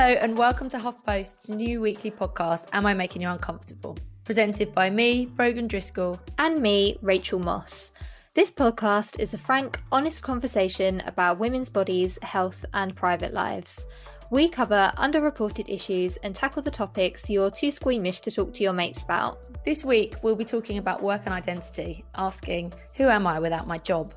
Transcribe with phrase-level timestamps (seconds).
[0.00, 3.98] Hello, and welcome to HuffPost's new weekly podcast, Am I Making You Uncomfortable?
[4.22, 6.20] Presented by me, Brogan Driscoll.
[6.38, 7.90] and me, Rachel Moss.
[8.32, 13.84] This podcast is a frank, honest conversation about women's bodies, health, and private lives.
[14.30, 18.74] We cover underreported issues and tackle the topics you're too squeamish to talk to your
[18.74, 19.40] mates about.
[19.64, 23.78] This week, we'll be talking about work and identity, asking, Who am I without my
[23.78, 24.14] job?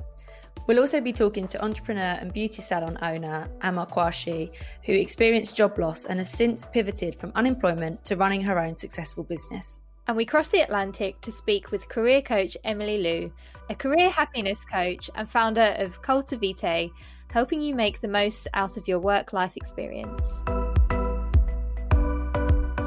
[0.68, 4.52] We'll also be talking to entrepreneur and beauty salon owner Amma Quashie,
[4.86, 9.24] who experienced job loss and has since pivoted from unemployment to running her own successful
[9.24, 9.80] business.
[10.08, 13.34] And we cross the Atlantic to speak with career coach Emily Liu,
[13.70, 16.92] a career happiness coach and founder of Cultivitae,
[17.30, 20.30] helping you make the most out of your work life experience.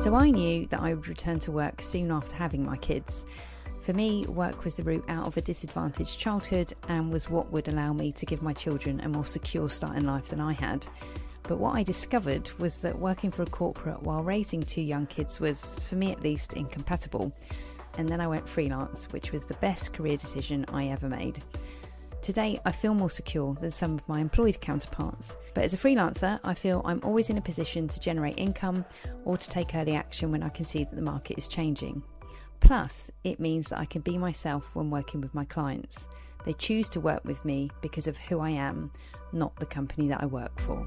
[0.03, 3.25] So I knew that I would return to work soon after having my kids.
[3.85, 7.69] For me, work was the route out of a disadvantaged childhood and was what would
[7.69, 10.87] allow me to give my children a more secure start in life than I had.
[11.43, 15.39] But what I discovered was that working for a corporate while raising two young kids
[15.39, 17.31] was, for me at least, incompatible.
[17.99, 21.41] And then I went freelance, which was the best career decision I ever made.
[22.23, 25.37] Today, I feel more secure than some of my employed counterparts.
[25.53, 28.87] But as a freelancer, I feel I'm always in a position to generate income
[29.27, 32.03] or to take early action when I can see that the market is changing.
[32.65, 36.09] Plus, it means that I can be myself when working with my clients.
[36.47, 38.91] They choose to work with me because of who I am,
[39.33, 40.87] not the company that I work for.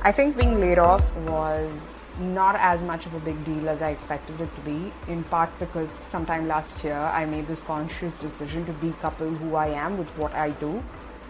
[0.00, 1.70] I think being laid off was
[2.18, 5.50] not as much of a big deal as I expected it to be, in part
[5.58, 10.08] because sometime last year I made this conscious decision to decouple who I am with
[10.16, 10.82] what I do,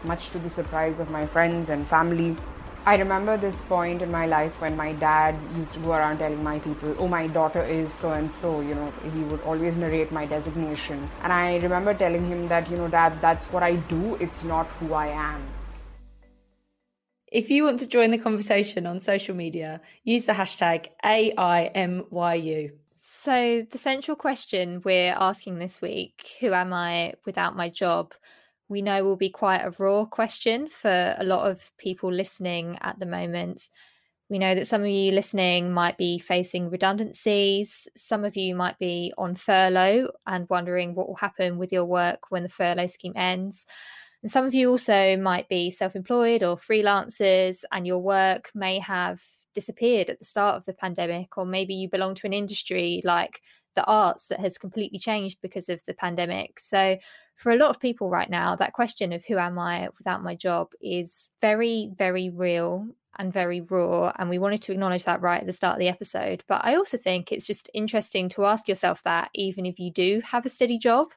[0.05, 2.37] much to the surprise of my friends and family.
[2.89, 6.41] I remember this point in my life when my dad used to go around telling
[6.45, 10.13] my people, oh, my daughter is so and so, you know, he would always narrate
[10.13, 11.11] my designation.
[11.25, 14.67] And I remember telling him that, you know, dad, that's what I do, it's not
[14.79, 15.43] who I am.
[17.33, 22.71] If you want to join the conversation on social media, use the hashtag AIMYU.
[23.01, 28.15] So, the central question we're asking this week who am I without my job?
[28.69, 32.99] We know will be quite a raw question for a lot of people listening at
[32.99, 33.71] the moment.
[34.29, 37.87] We know that some of you listening might be facing redundancies.
[37.97, 42.31] Some of you might be on furlough and wondering what will happen with your work
[42.31, 43.67] when the furlough scheme ends.
[44.23, 48.81] And some of you also might be self employed or freelancers, and your work may
[48.81, 49.23] have
[49.55, 53.41] disappeared at the start of the pandemic, or maybe you belong to an industry like
[53.77, 56.59] the arts that has completely changed because of the pandemic.
[56.61, 56.99] So,
[57.37, 60.35] for a lot of people right now, that question of who am I without my
[60.35, 62.87] job is very, very real
[63.19, 64.13] and very raw.
[64.19, 66.43] And we wanted to acknowledge that right at the start of the episode.
[66.49, 70.21] But I also think it's just interesting to ask yourself that, even if you do
[70.25, 71.09] have a steady job,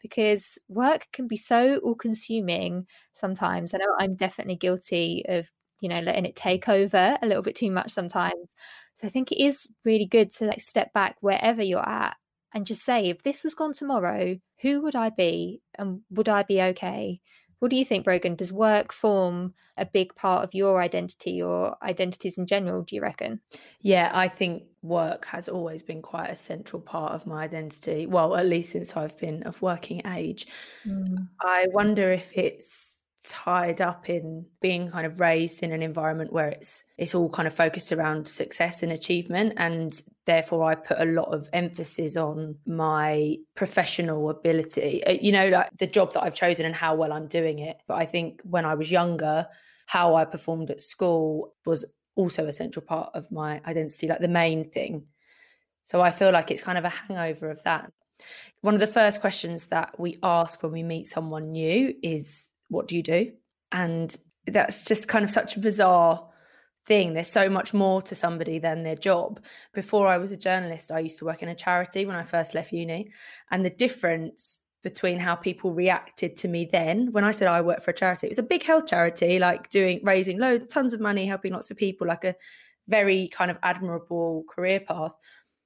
[0.00, 3.74] because work can be so all consuming sometimes.
[3.74, 5.50] I know I'm definitely guilty of,
[5.80, 8.54] you know, letting it take over a little bit too much sometimes.
[8.96, 12.16] So I think it is really good to like step back wherever you're at
[12.54, 16.42] and just say, if this was gone tomorrow, who would I be and would I
[16.44, 17.20] be okay?
[17.58, 18.36] What do you think, Brogan?
[18.36, 23.02] Does work form a big part of your identity or identities in general, do you
[23.02, 23.40] reckon?
[23.82, 28.06] Yeah, I think work has always been quite a central part of my identity.
[28.06, 30.46] Well, at least since I've been of working age.
[30.86, 31.28] Mm.
[31.42, 36.48] I wonder if it's tied up in being kind of raised in an environment where
[36.48, 39.52] it's it's all kind of focused around success and achievement.
[39.56, 45.48] And therefore I put a lot of emphasis on my professional ability uh, you know
[45.48, 47.78] like the job that I've chosen and how well I'm doing it.
[47.88, 49.46] But I think when I was younger
[49.86, 51.84] how I performed at school was
[52.14, 55.04] also a central part of my identity like the main thing.
[55.82, 57.92] So I feel like it's kind of a hangover of that.
[58.62, 62.88] One of the first questions that we ask when we meet someone new is what
[62.88, 63.32] do you do?
[63.72, 64.14] And
[64.46, 66.28] that's just kind of such a bizarre
[66.86, 67.14] thing.
[67.14, 69.40] There's so much more to somebody than their job.
[69.74, 72.54] Before I was a journalist, I used to work in a charity when I first
[72.54, 73.10] left uni.
[73.50, 77.82] And the difference between how people reacted to me then when I said I work
[77.82, 81.00] for a charity, it was a big health charity, like doing raising loads, tons of
[81.00, 82.36] money, helping lots of people, like a
[82.86, 85.12] very kind of admirable career path.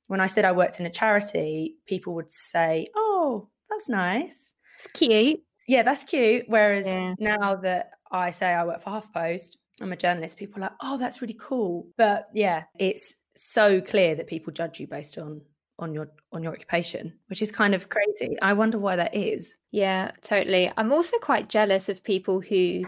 [0.06, 4.54] When I said I worked in a charity, people would say, Oh, that's nice.
[4.76, 5.40] It's cute.
[5.70, 6.46] Yeah, that's cute.
[6.48, 7.14] Whereas yeah.
[7.20, 10.98] now that I say I work for HuffPost, I'm a journalist, people are like, oh,
[10.98, 11.86] that's really cool.
[11.96, 15.40] But yeah, it's so clear that people judge you based on
[15.78, 19.54] on your on your occupation which is kind of crazy i wonder why that is
[19.70, 22.84] yeah totally i'm also quite jealous of people who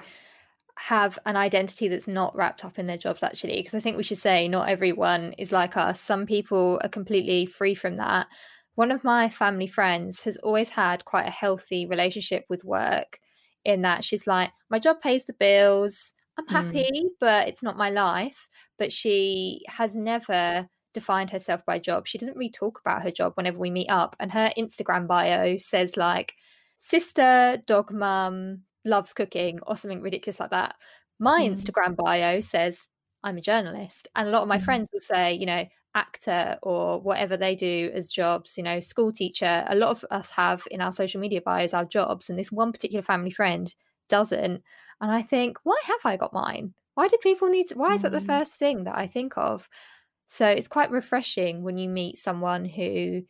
[0.76, 4.02] have an identity that's not wrapped up in their jobs actually because i think we
[4.02, 8.26] should say not everyone is like us some people are completely free from that
[8.74, 13.18] one of my family friends has always had quite a healthy relationship with work
[13.64, 16.54] in that she's like my job pays the bills i'm hmm.
[16.54, 17.08] happy mm.
[17.20, 18.48] but it's not my life
[18.78, 23.32] but she has never defined herself by job she doesn't really talk about her job
[23.36, 26.34] whenever we meet up and her instagram bio says like
[26.78, 30.74] sister dog mum loves cooking or something ridiculous like that.
[31.18, 31.54] My mm.
[31.54, 32.88] Instagram bio says
[33.22, 34.08] I'm a journalist.
[34.16, 34.64] And a lot of my mm.
[34.64, 39.12] friends will say, you know, actor or whatever they do as jobs, you know, school
[39.12, 39.64] teacher.
[39.68, 42.72] A lot of us have in our social media bios our jobs, and this one
[42.72, 43.74] particular family friend
[44.08, 44.62] doesn't.
[45.00, 46.74] And I think, why have I got mine?
[46.94, 48.26] Why do people need to, why is that the mm.
[48.26, 49.68] first thing that I think of?
[50.26, 53.22] So it's quite refreshing when you meet someone who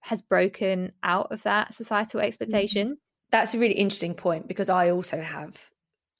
[0.00, 2.26] has broken out of that societal mm-hmm.
[2.26, 2.98] expectation
[3.30, 5.56] that's a really interesting point because I also have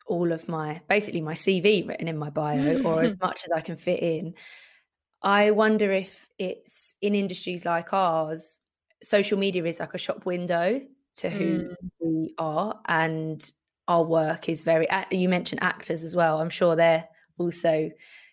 [0.06, 3.61] all of my basically my CV written in my bio or as much as I
[3.61, 4.34] can fit in.
[5.22, 8.58] I wonder if it's in industries like ours,
[9.02, 10.81] social media is like a shop window
[11.17, 11.75] to who mm.
[12.00, 13.52] we are and
[13.88, 16.40] our work is very you mentioned actors as well.
[16.40, 17.08] I'm sure they're
[17.38, 17.90] also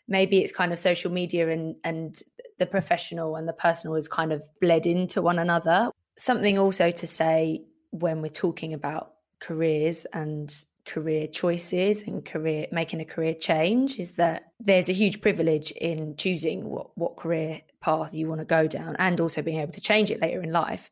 [0.07, 2.22] maybe it's kind of social media and and
[2.60, 5.89] the professional and the personal is kind of bled into one another.
[6.18, 10.54] Something also to say when we're talking about careers and
[10.88, 16.16] career choices and career making a career change is that there's a huge privilege in
[16.16, 19.81] choosing what, what career path you want to go down and also being able to
[19.81, 20.89] change it later in life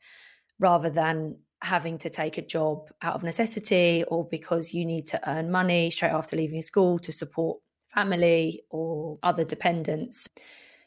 [0.59, 5.29] rather than having to take a job out of necessity or because you need to
[5.29, 7.57] earn money straight after leaving school to support
[7.93, 10.27] family or other dependents.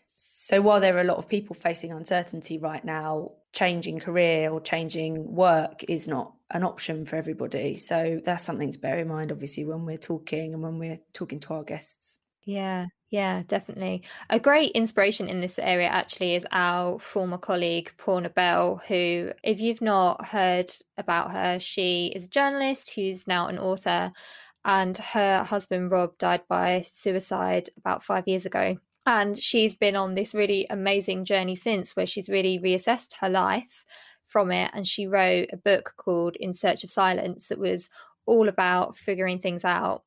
[0.07, 4.61] So while there are a lot of people facing uncertainty right now, changing career or
[4.61, 7.77] changing work is not an option for everybody.
[7.77, 11.41] So that's something to bear in mind, obviously, when we're talking and when we're talking
[11.41, 12.19] to our guests.
[12.45, 14.05] Yeah, yeah, definitely.
[14.31, 19.61] A great inspiration in this area actually is our former colleague, Poorna Bell, who, if
[19.61, 24.13] you've not heard about her, she is a journalist who's now an author.
[24.65, 28.77] And her husband, Rob, died by suicide about five years ago.
[29.07, 33.85] And she's been on this really amazing journey since, where she's really reassessed her life
[34.29, 34.71] from it.
[34.75, 37.91] And she wrote a book called In Search of Silence that was
[38.27, 40.05] all about figuring things out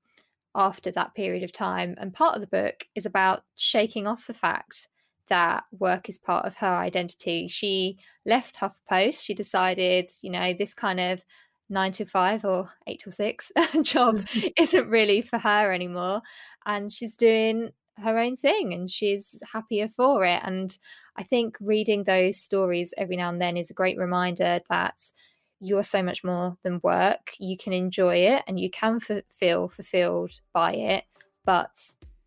[0.55, 1.95] after that period of time.
[1.97, 4.87] And part of the book is about shaking off the fact
[5.27, 7.47] that work is part of her identity.
[7.47, 9.23] She left HuffPost.
[9.23, 11.23] She decided, you know, this kind of
[11.69, 13.51] nine to five or eight to six
[13.81, 14.27] job
[14.57, 16.21] isn't really for her anymore.
[16.65, 17.71] And she's doing
[18.01, 20.41] her own thing and she's happier for it.
[20.43, 20.77] And
[21.17, 25.11] I think reading those stories every now and then is a great reminder that
[25.59, 27.33] you're so much more than work.
[27.39, 31.05] You can enjoy it and you can f- feel fulfilled by it,
[31.45, 31.77] but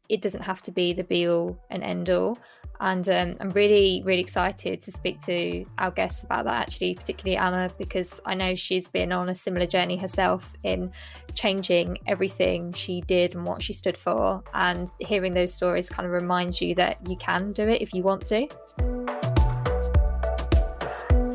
[0.09, 2.39] it doesn't have to be the be all and end all.
[2.85, 7.39] And um, I'm really, really excited to speak to our guests about that, actually, particularly
[7.39, 10.93] Amma, because I know she's been on a similar journey herself in
[11.33, 14.45] changing everything she did and what she stood for.
[14.53, 18.03] And hearing those stories kind of reminds you that you can do it if you
[18.03, 18.49] want to.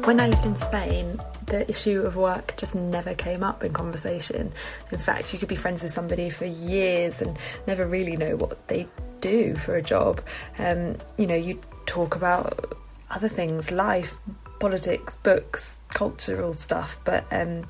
[0.06, 4.52] When I lived in Spain, the issue of work just never came up in conversation.
[4.92, 7.38] In fact, you could be friends with somebody for years and
[7.68, 8.88] never really know what they
[9.20, 10.22] do for a job.
[10.58, 12.78] Um, you know, you talk about
[13.12, 14.16] other things, life,
[14.60, 17.66] politics, books, cultural stuff, but um,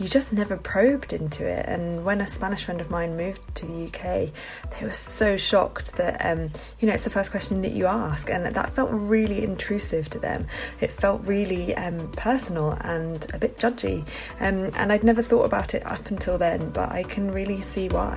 [0.00, 1.66] you just never probed into it.
[1.66, 4.30] And when a Spanish friend of mine moved to the UK,
[4.70, 8.30] they were so shocked that, um, you know, it's the first question that you ask.
[8.30, 10.46] And that felt really intrusive to them.
[10.80, 14.06] It felt really um, personal and a bit judgy.
[14.40, 17.90] Um, and I'd never thought about it up until then, but I can really see
[17.90, 18.16] why.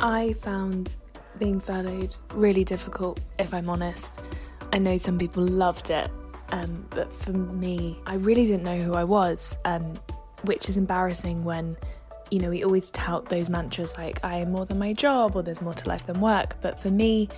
[0.00, 0.96] I found
[1.38, 4.18] being furloughed really difficult, if I'm honest.
[4.72, 6.10] I know some people loved it
[6.54, 9.94] um, but for me, I really didn't know who I was, um,
[10.44, 11.76] which is embarrassing when,
[12.30, 15.42] you know, we always tout those mantras like, I am more than my job or
[15.42, 16.54] there's more to life than work.
[16.60, 17.28] But for me,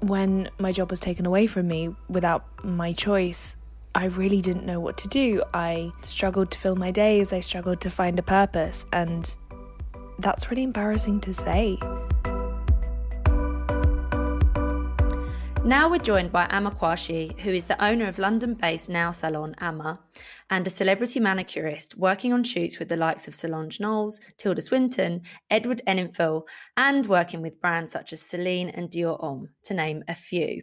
[0.00, 3.56] when my job was taken away from me without my choice,
[3.94, 5.42] I really didn't know what to do.
[5.54, 9.34] I struggled to fill my days, I struggled to find a purpose, and
[10.18, 11.78] that's really embarrassing to say.
[15.66, 19.56] Now we're joined by Amma Quashie, who is the owner of London based Now salon
[19.58, 19.98] Amma
[20.48, 25.22] and a celebrity manicurist working on shoots with the likes of Solange Knowles, Tilda Swinton,
[25.50, 26.42] Edward Enninful,
[26.76, 30.62] and working with brands such as Celine and Dior Homme, to name a few.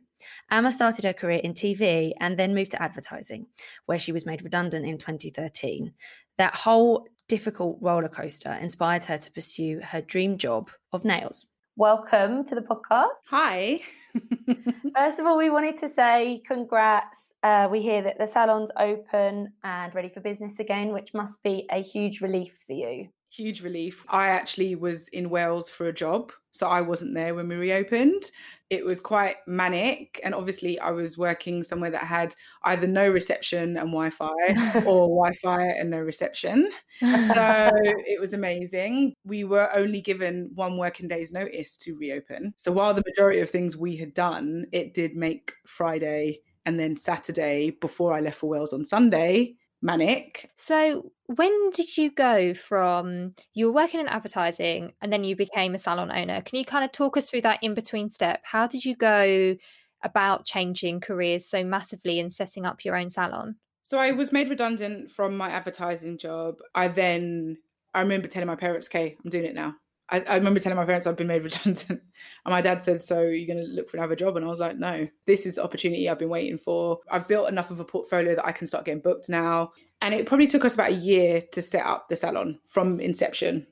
[0.50, 3.48] Amma started her career in TV and then moved to advertising,
[3.88, 5.92] where she was made redundant in 2013.
[6.38, 11.46] That whole difficult roller coaster inspired her to pursue her dream job of nails.
[11.76, 13.10] Welcome to the podcast.
[13.28, 13.82] Hi.
[14.96, 17.34] First of all, we wanted to say congrats.
[17.42, 21.68] Uh, we hear that the salon's open and ready for business again, which must be
[21.72, 23.10] a huge relief for you.
[23.36, 24.06] Huge relief.
[24.10, 28.30] I actually was in Wales for a job, so I wasn't there when we reopened.
[28.70, 32.36] It was quite manic, and obviously, I was working somewhere that had
[32.66, 34.30] either no reception and Wi Fi
[34.86, 36.70] or Wi Fi and no reception.
[37.00, 37.72] So
[38.06, 39.16] it was amazing.
[39.26, 42.54] We were only given one working day's notice to reopen.
[42.56, 46.96] So while the majority of things we had done, it did make Friday and then
[46.96, 50.50] Saturday before I left for Wales on Sunday manic.
[50.56, 55.74] So, when did you go from you were working in advertising and then you became
[55.74, 56.42] a salon owner?
[56.42, 58.42] Can you kind of talk us through that in between step?
[58.44, 59.56] How did you go
[60.04, 63.56] about changing careers so massively and setting up your own salon?
[63.84, 66.56] So, I was made redundant from my advertising job.
[66.74, 67.58] I then,
[67.94, 69.76] I remember telling my parents, okay, I'm doing it now.
[70.10, 72.00] I, I, remember telling my parents I've been made redundant, and
[72.46, 74.78] my dad said, "So you're going to look for another job?" And I was like,
[74.78, 77.00] "No, this is the opportunity I've been waiting for.
[77.10, 80.26] I've built enough of a portfolio that I can start getting booked now." And it
[80.26, 83.68] probably took us about a year to set up the salon from inception.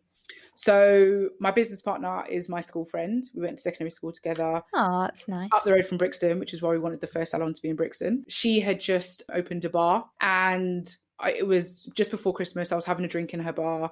[0.56, 3.28] So my business partner is my school friend.
[3.34, 4.62] We went to secondary school together.
[4.74, 5.50] Oh, that's nice.
[5.54, 7.70] Up the road from Brixton, which is why we wanted the first salon to be
[7.70, 8.26] in Brixton.
[8.28, 12.72] She had just opened a bar and I, it was just before Christmas.
[12.72, 13.92] I was having a drink in her bar,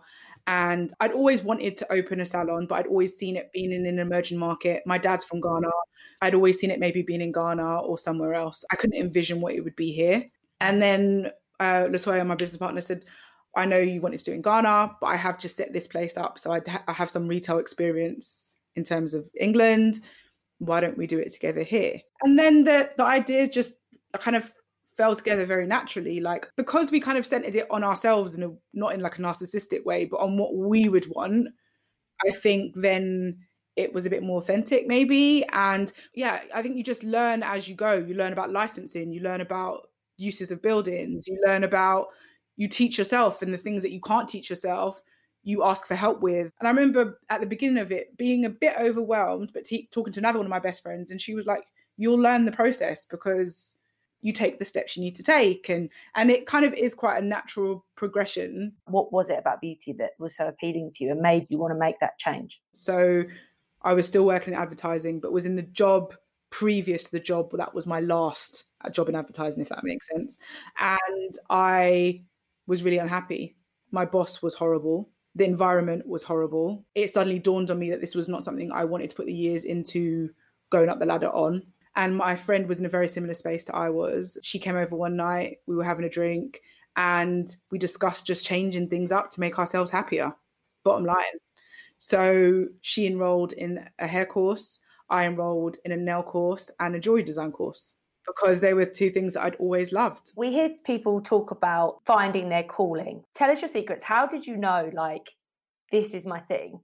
[0.49, 3.85] and I'd always wanted to open a salon, but I'd always seen it being in
[3.85, 4.81] an emerging market.
[4.83, 5.69] My dad's from Ghana.
[6.23, 8.65] I'd always seen it maybe being in Ghana or somewhere else.
[8.71, 10.25] I couldn't envision what it would be here.
[10.59, 11.29] And then
[11.59, 13.05] uh, Latoya, my business partner, said,
[13.55, 16.17] I know you wanted to do in Ghana, but I have just set this place
[16.17, 16.39] up.
[16.39, 19.99] So ha- I have some retail experience in terms of England.
[20.57, 22.01] Why don't we do it together here?
[22.23, 23.75] And then the, the idea just
[24.19, 24.51] kind of
[24.99, 28.93] fell together very naturally like because we kind of centered it on ourselves and not
[28.93, 31.47] in like a narcissistic way but on what we would want
[32.27, 33.33] i think then
[33.77, 35.45] it was a bit more authentic maybe.
[35.53, 37.93] And yeah i think you just learn as you go.
[37.93, 39.13] You learn about licensing.
[39.13, 39.87] You learn about
[40.17, 41.27] uses of buildings.
[41.29, 42.07] You learn about
[42.57, 45.01] you teach yourself and the things that you can't teach yourself
[45.43, 46.51] you ask for help with.
[46.59, 50.11] And i remember at the beginning of it being a bit overwhelmed but t- talking
[50.11, 51.63] to another one of my best friends and she was like
[51.95, 53.75] you'll learn the process because
[54.21, 57.21] you take the steps you need to take and and it kind of is quite
[57.21, 58.73] a natural progression.
[58.85, 61.73] What was it about beauty that was so appealing to you and made you want
[61.73, 62.61] to make that change?
[62.73, 63.23] So
[63.81, 66.13] i was still working in advertising but was in the job
[66.49, 70.07] previous to the job that was my last uh, job in advertising if that makes
[70.07, 70.37] sense.
[70.79, 72.21] And i
[72.67, 73.55] was really unhappy.
[73.91, 75.09] My boss was horrible.
[75.33, 76.85] The environment was horrible.
[76.93, 79.33] It suddenly dawned on me that this was not something i wanted to put the
[79.33, 80.29] years into
[80.69, 83.75] going up the ladder on and my friend was in a very similar space to
[83.75, 84.37] I was.
[84.43, 86.61] She came over one night, we were having a drink,
[86.95, 90.33] and we discussed just changing things up to make ourselves happier.
[90.83, 91.23] Bottom line.
[91.97, 94.79] So she enrolled in a hair course,
[95.09, 97.95] I enrolled in a nail course and a jewelry design course
[98.27, 100.31] because they were two things that I'd always loved.
[100.35, 103.23] We hear people talk about finding their calling.
[103.33, 104.03] Tell us your secrets.
[104.03, 105.29] How did you know, like,
[105.91, 106.79] this is my thing?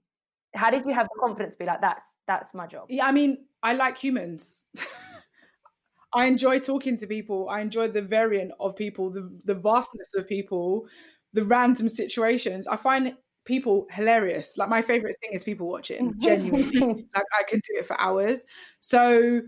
[0.54, 2.86] How did you have the confidence to be like, that's that's my job?
[2.88, 4.62] Yeah, I mean, I like humans.
[6.14, 7.48] I enjoy talking to people.
[7.48, 10.86] I enjoy the variant of people, the the vastness of people,
[11.32, 12.66] the random situations.
[12.66, 14.56] I find people hilarious.
[14.56, 16.10] Like my favorite thing is people watching.
[16.10, 16.20] Mm-hmm.
[16.20, 16.80] Genuinely,
[17.14, 18.44] like I can do it for hours.
[18.80, 19.42] So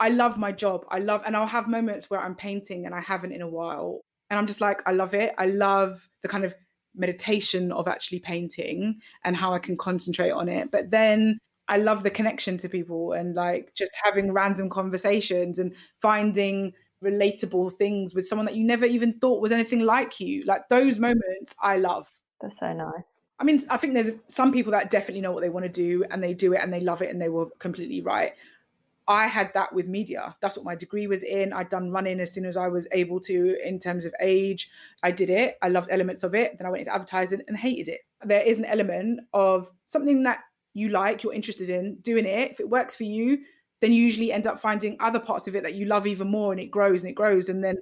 [0.00, 0.84] I love my job.
[0.90, 4.00] I love, and I'll have moments where I'm painting and I haven't in a while,
[4.30, 5.32] and I'm just like, I love it.
[5.38, 6.54] I love the kind of
[6.94, 10.70] meditation of actually painting and how I can concentrate on it.
[10.70, 15.74] But then I love the connection to people and like just having random conversations and
[16.00, 16.72] finding
[17.02, 20.44] relatable things with someone that you never even thought was anything like you.
[20.44, 22.10] Like those moments I love.
[22.40, 23.04] That's so nice.
[23.38, 26.04] I mean, I think there's some people that definitely know what they want to do
[26.10, 28.32] and they do it and they love it and they were completely right.
[29.08, 30.36] I had that with media.
[30.40, 31.52] That's what my degree was in.
[31.52, 34.70] I'd done running as soon as I was able to in terms of age.
[35.02, 35.56] I did it.
[35.60, 36.56] I loved elements of it.
[36.56, 38.00] Then I went into advertising and hated it.
[38.24, 40.40] There is an element of something that
[40.74, 42.52] you like, you're interested in, doing it.
[42.52, 43.38] If it works for you,
[43.80, 46.52] then you usually end up finding other parts of it that you love even more
[46.52, 47.48] and it grows and it grows.
[47.48, 47.76] And then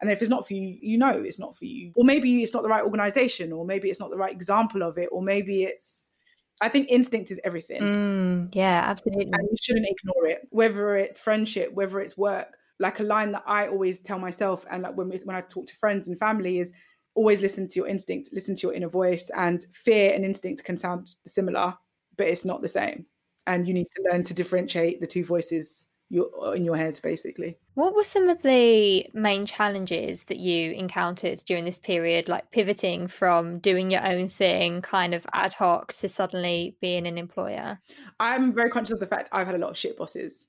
[0.00, 1.92] and if it's not for you, you know it's not for you.
[1.96, 4.98] Or maybe it's not the right organization, or maybe it's not the right example of
[4.98, 6.10] it, or maybe it's
[6.60, 7.82] I think instinct is everything.
[7.82, 9.24] Mm, yeah, absolutely.
[9.24, 12.56] And you shouldn't ignore it, whether it's friendship, whether it's work.
[12.78, 15.66] Like a line that I always tell myself, and like when we, when I talk
[15.66, 16.72] to friends and family, is
[17.14, 19.30] always listen to your instinct, listen to your inner voice.
[19.34, 21.74] And fear and instinct can sound similar,
[22.18, 23.06] but it's not the same.
[23.46, 26.98] And you need to learn to differentiate the two voices your uh, in your head
[27.02, 27.58] basically.
[27.74, 33.08] What were some of the main challenges that you encountered during this period like pivoting
[33.08, 37.80] from doing your own thing kind of ad hoc to suddenly being an employer?
[38.20, 40.46] I'm very conscious of the fact i've had a lot of shit bosses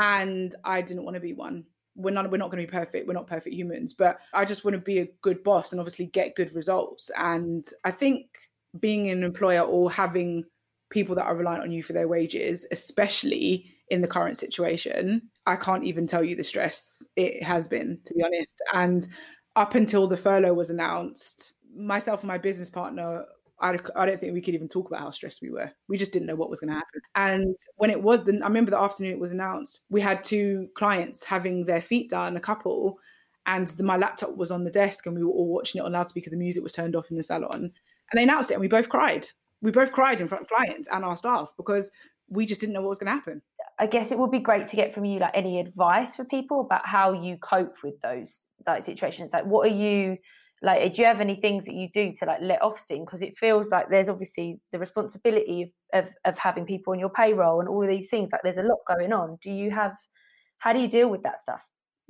[0.00, 1.64] and i didn't want to be one.
[1.94, 4.64] We're not we're not going to be perfect we're not perfect humans but i just
[4.64, 7.10] want to be a good boss and obviously get good results.
[7.16, 8.26] And i think
[8.80, 10.44] being an employer or having
[10.88, 15.56] people that are reliant on you for their wages especially in the current situation, I
[15.56, 18.54] can't even tell you the stress it has been, to be honest.
[18.72, 19.06] And
[19.56, 23.24] up until the furlough was announced, myself and my business partner,
[23.60, 25.70] I, I don't think we could even talk about how stressed we were.
[25.88, 27.00] We just didn't know what was going to happen.
[27.14, 31.24] And when it was, I remember the afternoon it was announced, we had two clients
[31.24, 32.98] having their feet done, a couple,
[33.46, 35.92] and the, my laptop was on the desk and we were all watching it on
[35.92, 36.30] loudspeaker.
[36.30, 37.72] The music was turned off in the salon.
[38.10, 39.28] And they announced it and we both cried.
[39.62, 41.90] We both cried in front of clients and our staff because
[42.28, 43.42] we just didn't know what was going to happen.
[43.82, 46.60] I guess it would be great to get from you like any advice for people
[46.60, 49.32] about how you cope with those like situations.
[49.32, 50.18] Like, what are you
[50.62, 50.94] like?
[50.94, 53.04] Do you have any things that you do to like let off steam?
[53.04, 57.08] Because it feels like there's obviously the responsibility of, of of having people on your
[57.10, 58.28] payroll and all of these things.
[58.30, 59.36] Like, there's a lot going on.
[59.42, 59.94] Do you have?
[60.58, 61.60] How do you deal with that stuff?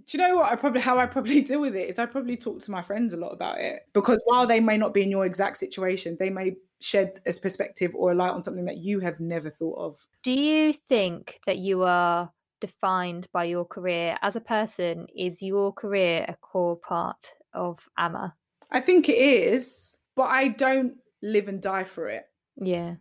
[0.06, 2.36] do you know what I probably how I probably deal with it is I probably
[2.36, 5.10] talk to my friends a lot about it because while they may not be in
[5.10, 9.00] your exact situation, they may shed a perspective or a light on something that you
[9.00, 10.06] have never thought of.
[10.22, 15.06] Do you think that you are defined by your career as a person?
[15.16, 18.34] Is your career a core part of Amma?
[18.70, 22.24] I think it is, but I don't live and die for it.
[22.56, 22.96] Yeah.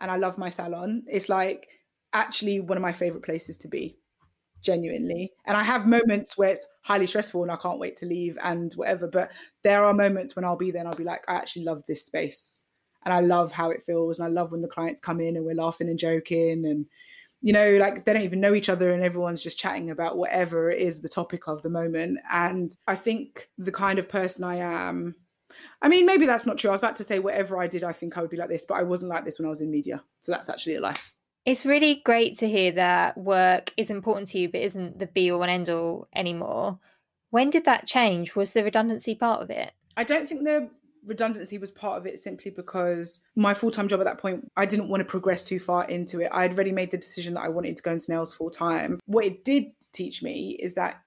[0.00, 1.04] And I love my salon.
[1.06, 1.68] It's like
[2.12, 3.96] actually one of my favorite places to be
[4.60, 5.32] genuinely.
[5.46, 8.72] And I have moments where it's highly stressful and I can't wait to leave and
[8.74, 9.06] whatever.
[9.06, 9.30] But
[9.62, 12.04] there are moments when I'll be there and I'll be like, I actually love this
[12.04, 12.64] space.
[13.04, 14.18] And I love how it feels.
[14.18, 16.86] And I love when the clients come in and we're laughing and joking and
[17.44, 20.70] you know, like they don't even know each other and everyone's just chatting about whatever
[20.70, 22.18] it is the topic of the moment.
[22.32, 25.14] And I think the kind of person I am,
[25.82, 26.70] I mean, maybe that's not true.
[26.70, 28.64] I was about to say whatever I did, I think I would be like this,
[28.66, 30.02] but I wasn't like this when I was in media.
[30.20, 30.96] So that's actually a lie.
[31.44, 35.30] It's really great to hear that work is important to you, but isn't the be
[35.30, 36.78] all and end all anymore.
[37.28, 38.34] When did that change?
[38.34, 39.72] Was the redundancy part of it?
[39.98, 40.70] I don't think the
[41.06, 44.66] redundancy was part of it simply because my full time job at that point, I
[44.66, 46.30] didn't want to progress too far into it.
[46.32, 49.00] I had already made the decision that I wanted to go into nails full time.
[49.06, 51.00] What it did teach me is that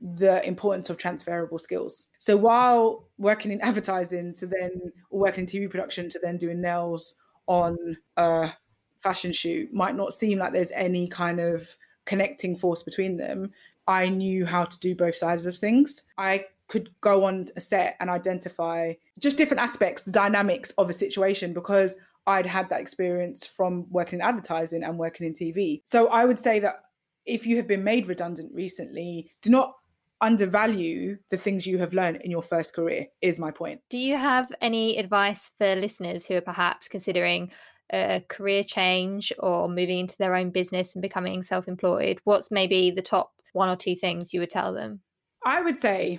[0.00, 2.06] the importance of transferable skills.
[2.18, 6.60] So while working in advertising to then or working in TV production to then doing
[6.60, 7.76] nails on
[8.16, 8.52] a
[8.98, 13.52] fashion shoot might not seem like there's any kind of connecting force between them.
[13.86, 16.02] I knew how to do both sides of things.
[16.18, 20.92] I could go on a set and identify just different aspects, the dynamics of a
[20.92, 25.82] situation because I'd had that experience from working in advertising and working in TV.
[25.86, 26.82] So I would say that
[27.24, 29.74] if you have been made redundant recently, do not
[30.20, 33.80] undervalue the things you have learned in your first career, is my point.
[33.88, 37.50] Do you have any advice for listeners who are perhaps considering
[37.92, 42.20] a career change or moving into their own business and becoming self employed?
[42.24, 45.00] What's maybe the top one or two things you would tell them?
[45.44, 46.18] I would say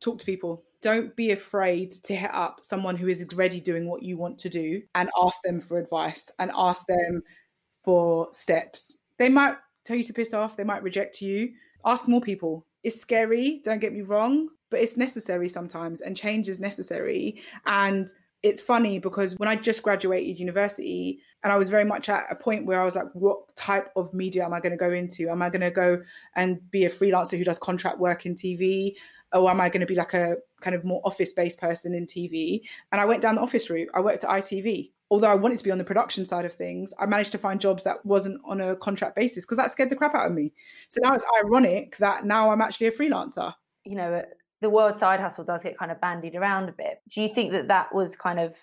[0.00, 0.64] talk to people.
[0.80, 4.48] Don't be afraid to hit up someone who is already doing what you want to
[4.48, 7.22] do and ask them for advice and ask them
[7.82, 8.96] for steps.
[9.18, 11.52] They might tell you to piss off, they might reject you.
[11.84, 12.64] Ask more people.
[12.84, 17.42] It's scary, don't get me wrong, but it's necessary sometimes and change is necessary.
[17.66, 18.08] And
[18.42, 22.36] it's funny because when I just graduated university and I was very much at a
[22.36, 25.28] point where I was like, what type of media am I going to go into?
[25.28, 26.00] Am I going to go
[26.36, 28.94] and be a freelancer who does contract work in TV?
[29.32, 32.06] Or am I going to be like a kind of more office based person in
[32.06, 32.62] TV?
[32.92, 33.88] And I went down the office route.
[33.94, 34.90] I worked at ITV.
[35.10, 37.60] Although I wanted to be on the production side of things, I managed to find
[37.60, 40.52] jobs that wasn't on a contract basis because that scared the crap out of me.
[40.88, 43.54] So now it's ironic that now I'm actually a freelancer.
[43.84, 44.22] You know, uh,
[44.60, 47.00] the word side hustle does get kind of bandied around a bit.
[47.08, 48.54] Do you think that that was kind of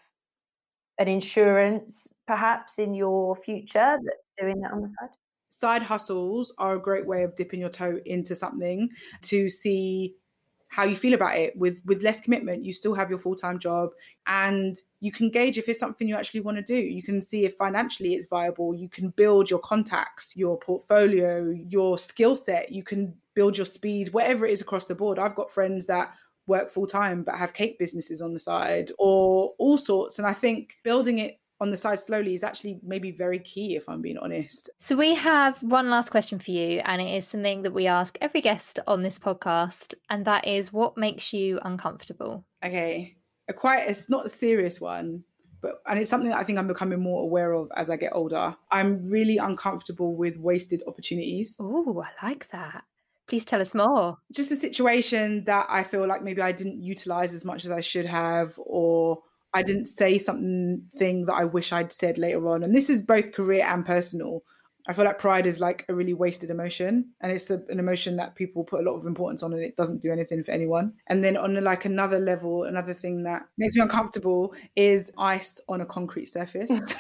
[1.00, 5.10] an insurance, perhaps, in your future, that doing that on the side?
[5.50, 8.90] Side hustles are a great way of dipping your toe into something
[9.22, 10.16] to see
[10.76, 11.56] how you feel about it.
[11.56, 13.92] With with less commitment you still have your full-time job
[14.28, 16.76] and you can gauge if it's something you actually want to do.
[16.76, 18.76] You can see if financially it's viable.
[18.76, 22.74] You can build your contacts your portfolio your skill set.
[22.74, 25.18] You can build your speed whatever it is across the board.
[25.18, 26.14] I've got friends that
[26.48, 30.20] work full time but have cake businesses on the side or all sorts.
[30.20, 33.88] And i think building it on the side slowly is actually maybe very key if
[33.88, 34.70] I'm being honest.
[34.78, 38.18] So we have one last question for you and it is something that we ask
[38.22, 42.46] every guest on this podcast and that is what makes you uncomfortable?
[42.64, 43.16] Okay.
[43.48, 45.24] A quite it's not a serious one,
[45.62, 48.12] but and it's something that I think I'm becoming more aware of as I get
[48.14, 48.56] older.
[48.72, 51.56] I'm really uncomfortable with wasted opportunities.
[51.60, 52.84] Oh, I like that.
[53.28, 54.18] Please tell us more.
[54.32, 57.82] Just a situation that I feel like maybe I didn't utilize as much as I
[57.82, 59.24] should have, or
[59.56, 62.64] I didn't say something that I wish I'd said later on.
[62.64, 64.44] And this is both career and personal.
[64.88, 68.18] I feel like pride is like a really wasted emotion, and it's a, an emotion
[68.18, 70.94] that people put a lot of importance on, and it doesn't do anything for anyone.
[71.08, 75.82] And then on like another level, another thing that makes me uncomfortable is ice on
[75.82, 76.70] a concrete surface.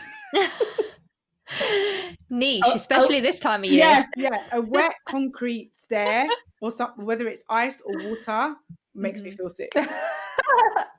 [2.30, 3.80] Niche, especially this time of year.
[3.80, 4.44] Yeah, yeah.
[4.52, 6.28] A wet concrete stair
[6.62, 8.56] or something, whether it's ice or water,
[8.96, 9.30] makes mm-hmm.
[9.30, 9.72] me feel sick.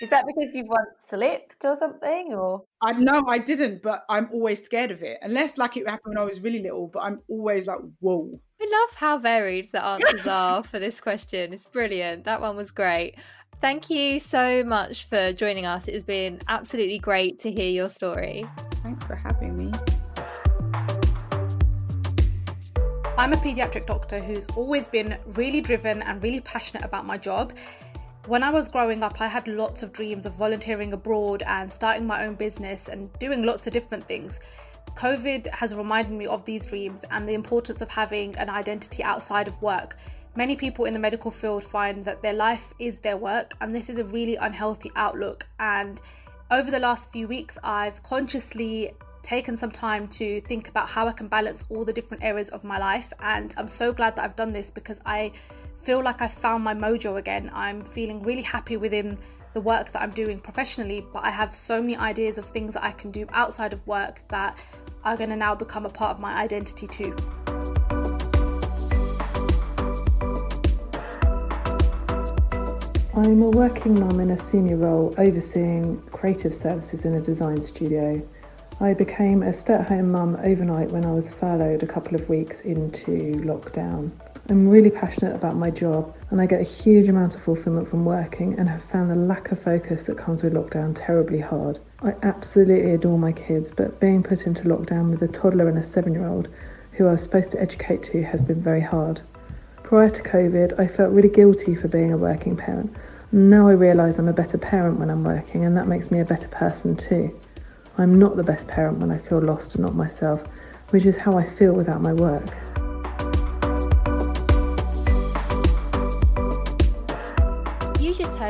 [0.00, 2.34] Is that because you once slipped or something?
[2.34, 5.18] Or I no, I didn't, but I'm always scared of it.
[5.22, 8.40] Unless like it happened when I was really little, but I'm always like, whoa.
[8.60, 11.52] I love how varied the answers are for this question.
[11.52, 12.24] It's brilliant.
[12.24, 13.16] That one was great.
[13.60, 15.88] Thank you so much for joining us.
[15.88, 18.44] It has been absolutely great to hear your story.
[18.82, 19.72] Thanks for having me.
[23.16, 27.52] I'm a paediatric doctor who's always been really driven and really passionate about my job.
[28.26, 32.06] When I was growing up, I had lots of dreams of volunteering abroad and starting
[32.06, 34.40] my own business and doing lots of different things.
[34.96, 39.46] COVID has reminded me of these dreams and the importance of having an identity outside
[39.46, 39.98] of work.
[40.36, 43.90] Many people in the medical field find that their life is their work, and this
[43.90, 45.46] is a really unhealthy outlook.
[45.60, 46.00] And
[46.50, 51.12] over the last few weeks, I've consciously taken some time to think about how I
[51.12, 53.12] can balance all the different areas of my life.
[53.20, 55.32] And I'm so glad that I've done this because I
[55.84, 57.50] feel like I've found my mojo again.
[57.52, 59.18] I'm feeling really happy within
[59.52, 62.82] the work that I'm doing professionally, but I have so many ideas of things that
[62.82, 64.56] I can do outside of work that
[65.04, 67.14] are going to now become a part of my identity too.
[73.14, 78.26] I'm a working mum in a senior role overseeing creative services in a design studio.
[78.80, 82.26] I became a stay at home mum overnight when I was furloughed a couple of
[82.30, 84.10] weeks into lockdown.
[84.50, 88.04] I'm really passionate about my job and I get a huge amount of fulfillment from
[88.04, 91.78] working and have found the lack of focus that comes with lockdown terribly hard.
[92.02, 95.82] I absolutely adore my kids, but being put into lockdown with a toddler and a
[95.82, 96.48] seven year old
[96.92, 99.22] who I was supposed to educate to has been very hard.
[99.82, 102.94] Prior to COVID, I felt really guilty for being a working parent.
[103.32, 106.24] Now I realise I'm a better parent when I'm working, and that makes me a
[106.24, 107.34] better person too.
[107.96, 110.42] I'm not the best parent when I feel lost and not myself,
[110.90, 112.44] which is how I feel without my work.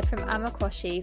[0.06, 0.52] From Amma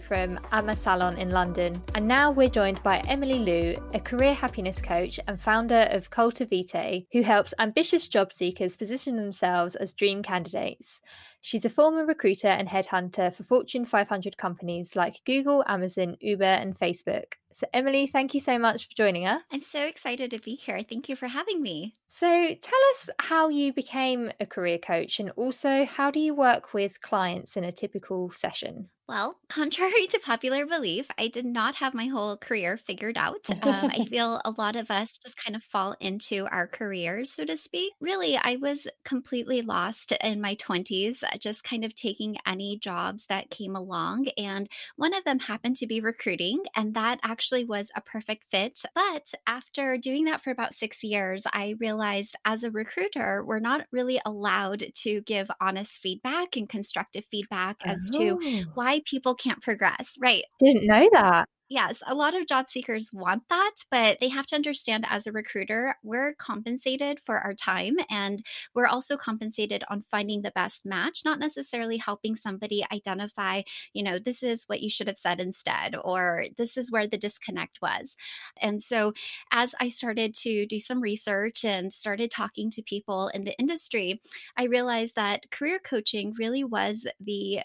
[0.08, 1.82] from Amma Salon in London.
[1.96, 7.08] And now we're joined by Emily Liu, a career happiness coach and founder of Cultivate,
[7.12, 11.02] who helps ambitious job seekers position themselves as dream candidates.
[11.41, 16.77] She's a former recruiter and headhunter for Fortune 500 companies like Google, Amazon, Uber, and
[16.77, 17.34] Facebook.
[17.51, 19.41] So, Emily, thank you so much for joining us.
[19.51, 20.82] I'm so excited to be here.
[20.88, 21.93] Thank you for having me.
[22.10, 26.73] So, tell us how you became a career coach and also how do you work
[26.73, 28.89] with clients in a typical session?
[29.12, 33.45] Well, contrary to popular belief, I did not have my whole career figured out.
[33.62, 37.43] Um, I feel a lot of us just kind of fall into our careers, so
[37.43, 37.91] to speak.
[38.00, 43.26] Really, I was completely lost in my 20s, uh, just kind of taking any jobs
[43.28, 44.30] that came along.
[44.38, 48.82] And one of them happened to be recruiting, and that actually was a perfect fit.
[48.95, 53.88] But after doing that for about six years, I realized as a recruiter, we're not
[53.91, 58.63] really allowed to give honest feedback and constructive feedback as to oh.
[59.02, 60.16] Why people can't progress.
[60.20, 60.44] Right.
[60.60, 61.48] Didn't know that.
[61.70, 65.32] Yes, a lot of job seekers want that, but they have to understand as a
[65.32, 68.44] recruiter, we're compensated for our time and
[68.76, 73.62] we're also compensated on finding the best match, not necessarily helping somebody identify,
[73.94, 77.18] you know, this is what you should have said instead, or this is where the
[77.18, 78.18] disconnect was.
[78.62, 79.14] And so
[79.54, 84.22] as I started to do some research and started talking to people in the industry,
[84.58, 87.62] I realized that career coaching really was the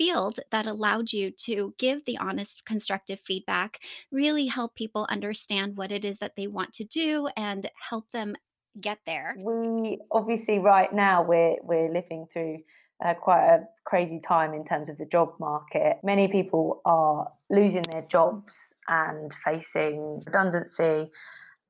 [0.00, 5.92] field that allowed you to give the honest, constructive feedback, really help people understand what
[5.92, 8.34] it is that they want to do and help them
[8.80, 9.34] get there.
[9.38, 12.60] We obviously right now we're we're living through
[13.04, 15.98] uh, quite a crazy time in terms of the job market.
[16.02, 18.56] Many people are losing their jobs
[18.88, 21.10] and facing redundancy.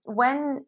[0.04, 0.64] When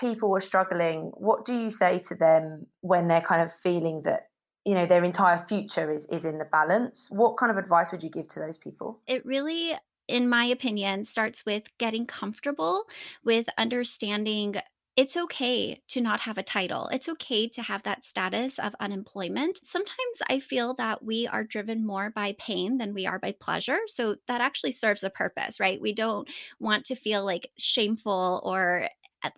[0.00, 4.28] people are struggling, what do you say to them when they're kind of feeling that
[4.66, 8.02] you know their entire future is is in the balance what kind of advice would
[8.02, 9.74] you give to those people it really
[10.08, 12.84] in my opinion, starts with getting comfortable
[13.24, 14.56] with understanding
[14.96, 16.88] it's okay to not have a title.
[16.88, 19.60] It's okay to have that status of unemployment.
[19.62, 23.80] Sometimes I feel that we are driven more by pain than we are by pleasure.
[23.88, 25.82] So that actually serves a purpose, right?
[25.82, 26.26] We don't
[26.60, 28.88] want to feel like shameful or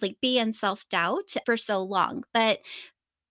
[0.01, 2.23] like be in self doubt for so long.
[2.33, 2.61] But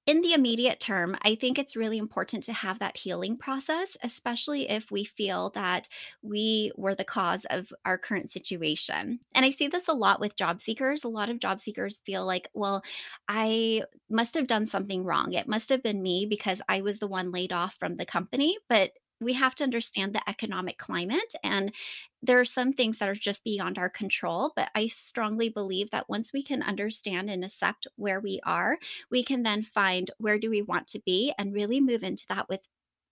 [0.08, 4.70] in the immediate term, I think it's really important to have that healing process, especially
[4.70, 5.90] if we feel that
[6.22, 9.20] we were the cause of our current situation.
[9.36, 11.04] And I see this a lot with job seekers.
[11.04, 12.84] A lot of job seekers feel like, well,
[13.28, 15.34] I must have done something wrong.
[15.34, 18.58] It must have been me because I was the one laid off from the company.
[18.70, 21.74] But we have to understand the economic climate and
[22.28, 26.08] there are some things that are just beyond our control but i strongly believe that
[26.08, 28.78] once we can understand and accept where we are
[29.10, 32.48] we can then find where do we want to be and really move into that
[32.50, 32.62] with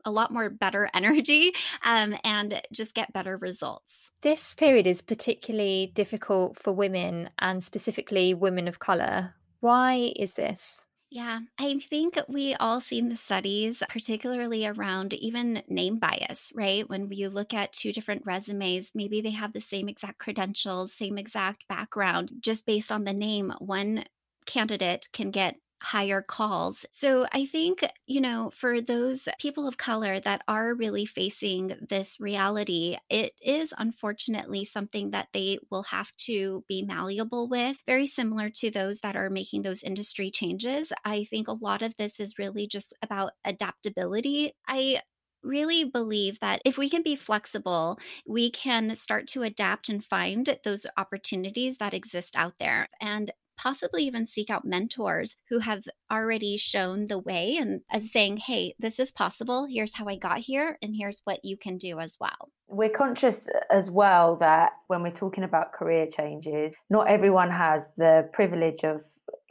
[0.06, 1.52] a lot more better energy
[1.84, 3.92] um, and just get better results.
[4.22, 9.34] This period is particularly difficult for women and specifically women of color.
[9.60, 10.85] Why is this
[11.16, 16.88] yeah, I think we all seen the studies, particularly around even name bias, right?
[16.90, 21.18] When you look at two different resumes, maybe they have the same exact credentials, same
[21.18, 23.54] exact background, just based on the name.
[23.60, 24.04] One
[24.46, 26.84] candidate can get higher calls.
[26.92, 32.20] So I think, you know, for those people of color that are really facing this
[32.20, 38.50] reality, it is unfortunately something that they will have to be malleable with, very similar
[38.50, 40.92] to those that are making those industry changes.
[41.04, 44.54] I think a lot of this is really just about adaptability.
[44.68, 45.02] I
[45.44, 50.58] really believe that if we can be flexible, we can start to adapt and find
[50.64, 52.90] those opportunities that exist out there.
[53.00, 58.38] And possibly even seek out mentors who have already shown the way and as saying,
[58.38, 59.66] hey, this is possible.
[59.66, 62.52] Here's how I got here, and here's what you can do as well.
[62.68, 67.84] We're conscious uh, as well that when we're talking about career changes, not everyone has
[67.98, 69.02] the privilege of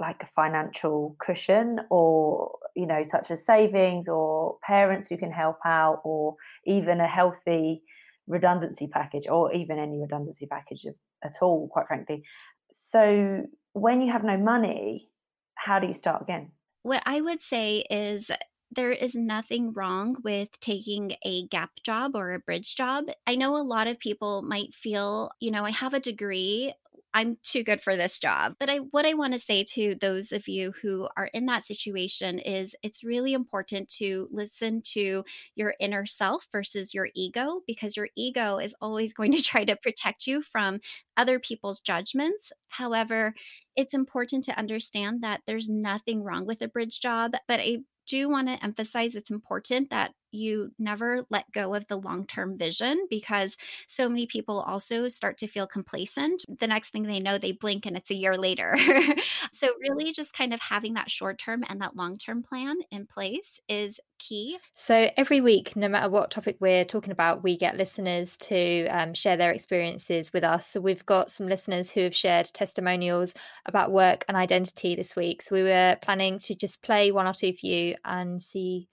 [0.01, 5.57] like a financial cushion or you know such as savings or parents who can help
[5.65, 6.35] out or
[6.67, 7.83] even a healthy
[8.27, 10.93] redundancy package or even any redundancy package uh,
[11.27, 12.23] at all quite frankly
[12.71, 13.43] so
[13.75, 15.11] when you have no money,
[15.57, 16.53] how do you start again?
[16.83, 18.31] What I would say is
[18.71, 23.07] there is nothing wrong with taking a gap job or a bridge job.
[23.27, 26.75] I know a lot of people might feel, you know, I have a degree,
[27.15, 28.57] I'm too good for this job.
[28.59, 31.65] But I what I want to say to those of you who are in that
[31.65, 35.25] situation is it's really important to listen to
[35.55, 39.77] your inner self versus your ego because your ego is always going to try to
[39.77, 40.81] protect you from
[41.17, 42.53] other people's judgments.
[42.69, 43.35] However,
[43.77, 48.29] it's important to understand that there's nothing wrong with a bridge job, but I do
[48.29, 53.07] want to emphasize it's important that you never let go of the long term vision
[53.09, 56.45] because so many people also start to feel complacent.
[56.59, 58.77] The next thing they know, they blink and it's a year later.
[59.53, 63.07] so, really, just kind of having that short term and that long term plan in
[63.07, 64.59] place is key.
[64.75, 69.15] So, every week, no matter what topic we're talking about, we get listeners to um,
[69.15, 70.67] share their experiences with us.
[70.67, 73.35] So, we've got some listeners who have shared testimonials
[73.67, 75.43] about work and identity this week.
[75.43, 78.89] So, we were planning to just play one or two for you and see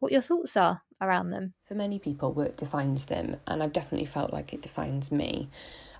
[0.00, 1.54] what your thoughts are around them.
[1.66, 5.48] For many people, work defines them, and I've definitely felt like it defines me.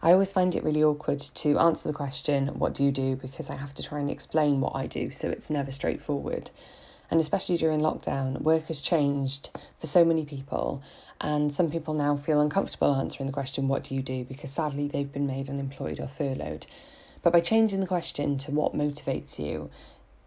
[0.02, 3.16] I always find it really awkward to answer the question, What do you do?
[3.16, 6.50] because I have to try and explain what I do, so it's never straightforward.
[7.10, 10.82] And especially during lockdown, work has changed for so many people,
[11.20, 14.24] and some people now feel uncomfortable answering the question, What do you do?
[14.24, 16.66] because sadly they've been made unemployed or furloughed.
[17.22, 19.68] But by changing the question to what motivates you,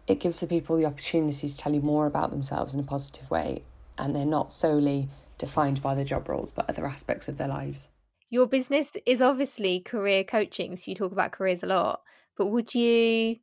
[0.06, 3.30] it gives the people the opportunity to tell you more about themselves in a positive
[3.30, 3.62] way,
[3.98, 7.88] and they're not solely defined by their job roles, but other aspects of their lives.
[8.30, 12.02] Your business is obviously career coaching, so you talk about careers a lot,
[12.36, 13.36] but would you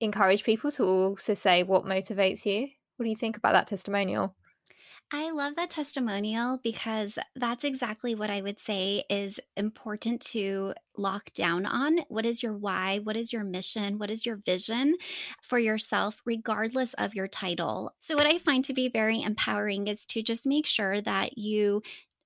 [0.00, 2.68] encourage people to also say what motivates you?
[2.96, 4.34] What do you think about that testimonial?
[5.12, 11.32] I love that testimonial because that's exactly what I would say is important to lock
[11.32, 12.00] down on.
[12.08, 12.98] What is your why?
[12.98, 13.98] What is your mission?
[13.98, 14.96] What is your vision
[15.42, 17.94] for yourself, regardless of your title?
[18.00, 21.82] So, what I find to be very empowering is to just make sure that you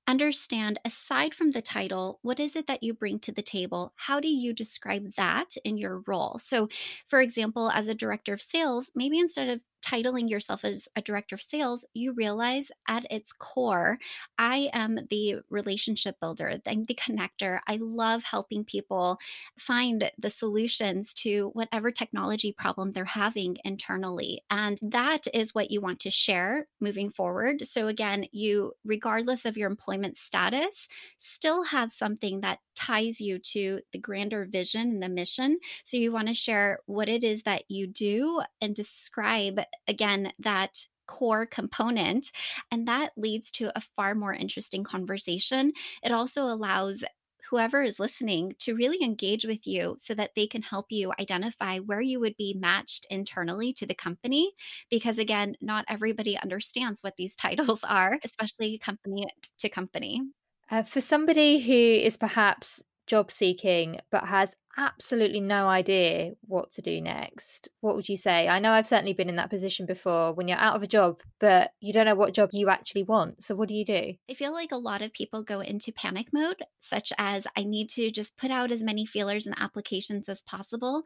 [0.08, 4.18] understand aside from the title what is it that you bring to the table how
[4.18, 6.68] do you describe that in your role so
[7.06, 11.34] for example as a director of sales maybe instead of titling yourself as a director
[11.34, 13.98] of sales, you realize at its core,
[14.38, 17.60] I am the relationship builder, I'm the connector.
[17.66, 19.18] I love helping people
[19.58, 24.42] find the solutions to whatever technology problem they're having internally.
[24.50, 27.66] And that is what you want to share moving forward.
[27.66, 30.88] So, again, you, regardless of your employment status,
[31.18, 35.58] still have something that ties you to the grander vision and the mission.
[35.84, 40.86] So, you want to share what it is that you do and describe again that
[41.06, 42.30] core component.
[42.70, 45.72] And that leads to a far more interesting conversation.
[46.04, 47.04] It also allows
[47.50, 51.78] whoever is listening to really engage with you so that they can help you identify
[51.78, 54.52] where you would be matched internally to the company.
[54.88, 59.26] Because again, not everybody understands what these titles are, especially company
[59.58, 60.22] to company.
[60.70, 66.80] Uh, for somebody who is perhaps job seeking but has absolutely no idea what to
[66.80, 68.46] do next, what would you say?
[68.46, 71.20] I know I've certainly been in that position before when you're out of a job,
[71.40, 73.42] but you don't know what job you actually want.
[73.42, 74.14] So, what do you do?
[74.30, 77.90] I feel like a lot of people go into panic mode, such as I need
[77.90, 81.02] to just put out as many feelers and applications as possible.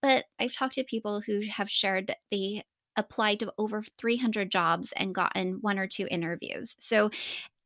[0.00, 2.62] But I've talked to people who have shared they
[2.96, 6.74] applied to over 300 jobs and gotten one or two interviews.
[6.80, 7.10] So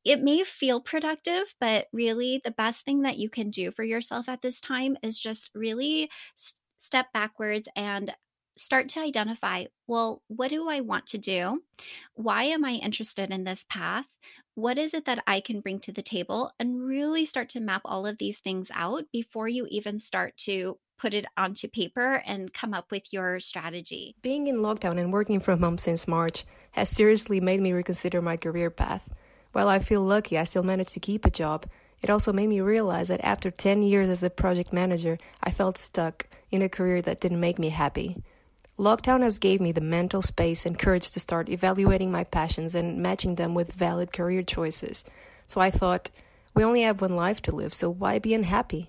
[0.04, 4.28] it may feel productive, but really the best thing that you can do for yourself
[4.28, 8.12] at this time is just really st- step backwards and
[8.56, 11.62] start to identify well, what do I want to do?
[12.14, 14.06] Why am I interested in this path?
[14.54, 16.52] What is it that I can bring to the table?
[16.58, 20.78] And really start to map all of these things out before you even start to
[20.98, 24.14] put it onto paper and come up with your strategy.
[24.22, 28.36] Being in lockdown and working from home since March has seriously made me reconsider my
[28.36, 29.02] career path.
[29.52, 31.66] While I feel lucky I still managed to keep a job,
[32.00, 35.76] it also made me realize that after 10 years as a project manager, I felt
[35.76, 38.16] stuck in a career that didn't make me happy.
[38.78, 43.02] Lockdown has gave me the mental space and courage to start evaluating my passions and
[43.02, 45.04] matching them with valid career choices.
[45.46, 46.10] So I thought,
[46.54, 48.88] we only have one life to live, so why be unhappy?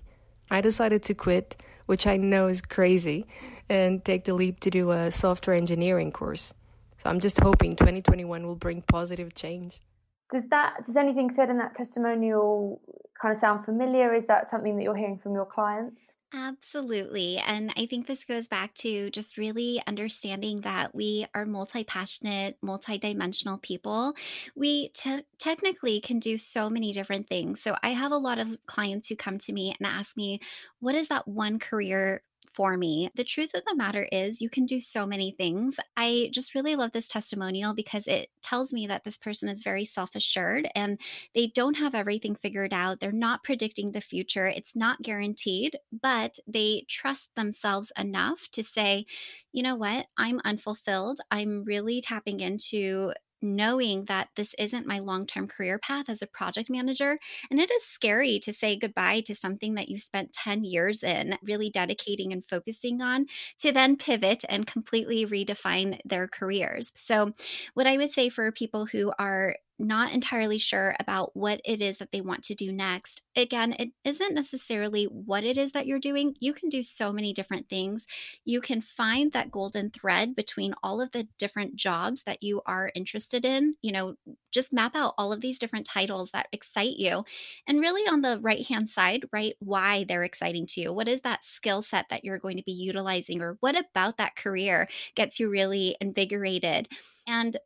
[0.50, 3.26] I decided to quit, which I know is crazy,
[3.68, 6.54] and take the leap to do a software engineering course.
[7.02, 9.80] So I'm just hoping 2021 will bring positive change
[10.30, 12.80] does that does anything said in that testimonial
[13.20, 17.38] kind of sound familiar is that something that you're hearing from your clients Absolutely.
[17.46, 22.58] And I think this goes back to just really understanding that we are multi passionate,
[22.60, 24.14] multi dimensional people.
[24.56, 27.62] We te- technically can do so many different things.
[27.62, 30.40] So I have a lot of clients who come to me and ask me,
[30.80, 32.22] what is that one career
[32.54, 33.10] for me.
[33.14, 35.78] The truth of the matter is, you can do so many things.
[35.96, 39.84] I just really love this testimonial because it tells me that this person is very
[39.84, 41.00] self assured and
[41.34, 43.00] they don't have everything figured out.
[43.00, 49.06] They're not predicting the future, it's not guaranteed, but they trust themselves enough to say,
[49.52, 51.20] you know what, I'm unfulfilled.
[51.30, 53.12] I'm really tapping into
[53.44, 57.18] knowing that this isn't my long term career path as a project manager.
[57.50, 61.36] And it is scary to say goodbye to something that you spent 10 years in,
[61.42, 63.26] really dedicating and focusing on,
[63.60, 66.90] to then pivot and completely redefine their careers.
[66.94, 67.32] So,
[67.74, 71.98] what I would say for people who are not entirely sure about what it is
[71.98, 73.22] that they want to do next.
[73.36, 76.34] Again, it isn't necessarily what it is that you're doing.
[76.38, 78.06] You can do so many different things.
[78.44, 82.92] You can find that golden thread between all of the different jobs that you are
[82.94, 83.74] interested in.
[83.82, 84.14] You know,
[84.52, 87.24] just map out all of these different titles that excite you.
[87.66, 90.92] And really on the right hand side, write why they're exciting to you.
[90.92, 94.36] What is that skill set that you're going to be utilizing, or what about that
[94.36, 96.88] career gets you really invigorated?
[97.26, 97.56] And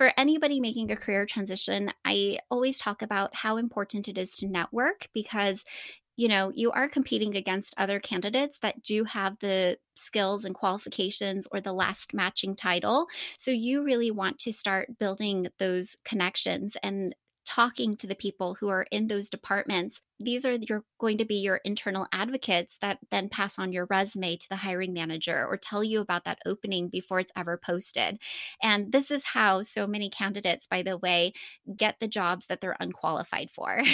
[0.00, 4.46] for anybody making a career transition, I always talk about how important it is to
[4.46, 5.62] network because
[6.16, 11.46] you know, you are competing against other candidates that do have the skills and qualifications
[11.52, 13.06] or the last matching title.
[13.36, 17.14] So you really want to start building those connections and
[17.50, 21.36] talking to the people who are in those departments these are your going to be
[21.36, 25.82] your internal advocates that then pass on your resume to the hiring manager or tell
[25.82, 28.18] you about that opening before it's ever posted.
[28.62, 31.32] And this is how so many candidates by the way
[31.74, 33.82] get the jobs that they're unqualified for.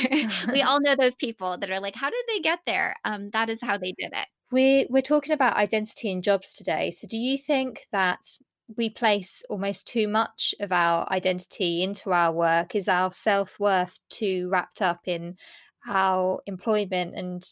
[0.52, 2.96] We all know those people that are like how did they get there?
[3.04, 4.26] Um, that is how they did it.
[4.50, 6.90] We we're talking about identity and jobs today.
[6.90, 8.20] So do you think that
[8.76, 12.74] we place almost too much of our identity into our work?
[12.74, 15.36] Is our self worth too wrapped up in
[15.88, 17.44] our employment and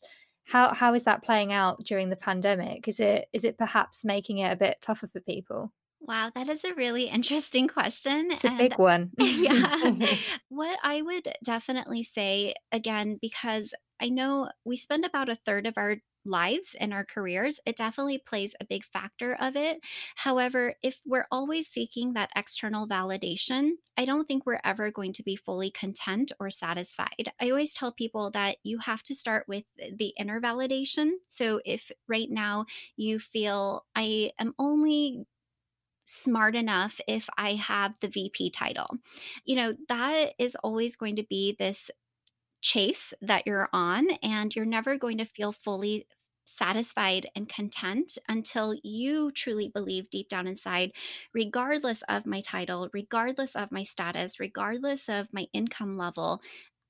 [0.45, 2.89] how how is that playing out during the pandemic?
[2.89, 5.73] Is it is it perhaps making it a bit tougher for people?
[6.07, 8.31] Wow, that is a really interesting question.
[8.31, 9.11] It's a and, big one.
[9.19, 9.95] yeah.
[10.51, 13.73] what I would definitely say, again, because
[14.05, 15.97] I know we spend about a third of our
[16.27, 19.81] lives and our careers, it definitely plays a big factor of it.
[20.17, 25.23] However, if we're always seeking that external validation, I don't think we're ever going to
[25.23, 27.33] be fully content or satisfied.
[27.41, 31.13] I always tell people that you have to start with the inner validation.
[31.29, 35.27] So if right now you feel I am only
[36.07, 38.89] smart enough if I have the VP title.
[39.45, 41.91] You know, that is always going to be this
[42.65, 46.09] chase that you're on, and you're never going to feel fully
[46.47, 50.93] satisfied and content until you truly believe deep down inside,
[51.35, 56.43] regardless of my title, regardless of my status, regardless of my income level,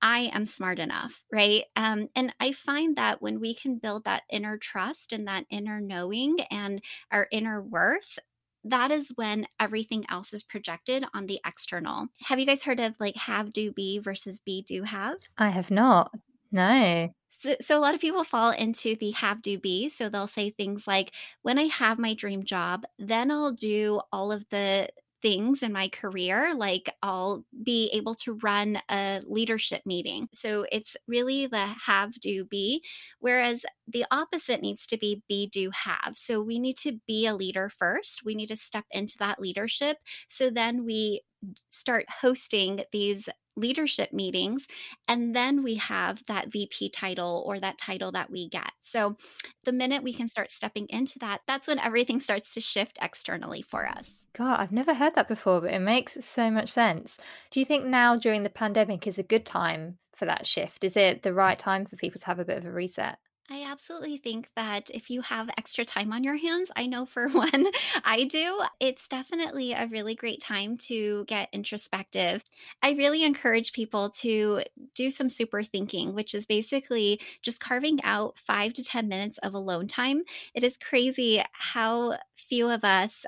[0.02, 1.64] I am smart enough, right?
[1.76, 5.80] Um, and I find that when we can build that inner trust and that inner
[5.80, 8.18] knowing and our inner worth,
[8.64, 12.08] that is when everything else is projected on the external.
[12.22, 15.16] Have you guys heard of like have, do, be versus be, do, have?
[15.38, 16.12] I have not.
[16.50, 17.10] No.
[17.40, 19.90] So, so, a lot of people fall into the have, do, be.
[19.90, 21.12] So they'll say things like,
[21.42, 24.88] when I have my dream job, then I'll do all of the
[25.24, 30.28] things in my career, like I'll be able to run a leadership meeting.
[30.34, 32.82] So it's really the have, do, be.
[33.20, 36.16] Whereas the opposite needs to be be, do, have.
[36.16, 38.20] So we need to be a leader first.
[38.22, 39.96] We need to step into that leadership.
[40.28, 41.22] So then we
[41.70, 44.66] start hosting these leadership meetings.
[45.08, 48.72] And then we have that VP title or that title that we get.
[48.80, 49.16] So
[49.64, 53.62] the minute we can start stepping into that, that's when everything starts to shift externally
[53.62, 54.23] for us.
[54.34, 57.16] God, I've never heard that before, but it makes so much sense.
[57.50, 60.84] Do you think now during the pandemic is a good time for that shift?
[60.84, 63.18] Is it the right time for people to have a bit of a reset?
[63.50, 67.28] I absolutely think that if you have extra time on your hands, I know for
[67.30, 67.66] one,
[68.02, 72.42] I do, it's definitely a really great time to get introspective.
[72.82, 74.62] I really encourage people to
[74.94, 79.52] do some super thinking, which is basically just carving out five to 10 minutes of
[79.52, 80.22] alone time.
[80.54, 83.26] It is crazy how few of us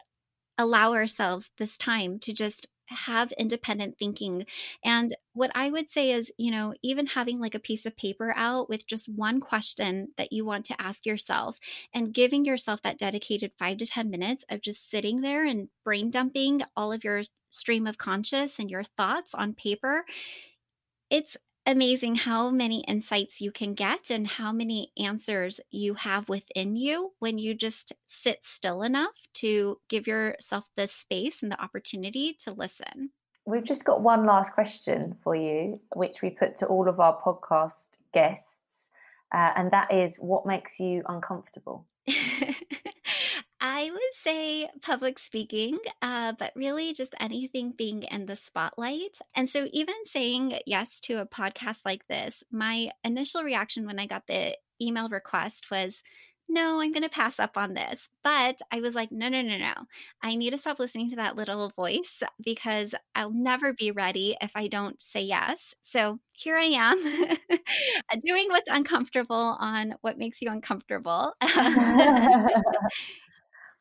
[0.58, 4.46] allow ourselves this time to just have independent thinking.
[4.84, 8.32] And what I would say is, you know, even having like a piece of paper
[8.36, 11.58] out with just one question that you want to ask yourself
[11.92, 16.10] and giving yourself that dedicated five to 10 minutes of just sitting there and brain
[16.10, 20.04] dumping all of your stream of conscious and your thoughts on paper.
[21.10, 21.36] It's
[21.66, 27.12] amazing how many insights you can get and how many answers you have within you
[27.18, 32.52] when you just sit still enough to give yourself the space and the opportunity to
[32.52, 33.10] listen.
[33.44, 37.20] We've just got one last question for you, which we put to all of our
[37.20, 38.90] podcast guests.
[39.32, 41.86] Uh, and that is what makes you uncomfortable?
[43.68, 49.18] I would say public speaking, uh, but really just anything being in the spotlight.
[49.34, 54.06] And so, even saying yes to a podcast like this, my initial reaction when I
[54.06, 56.00] got the email request was,
[56.48, 58.08] no, I'm going to pass up on this.
[58.22, 59.74] But I was like, no, no, no, no.
[60.22, 64.52] I need to stop listening to that little voice because I'll never be ready if
[64.54, 65.74] I don't say yes.
[65.82, 67.02] So here I am
[68.24, 71.32] doing what's uncomfortable on what makes you uncomfortable.